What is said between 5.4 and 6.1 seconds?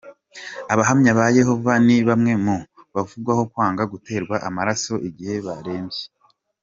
barembye.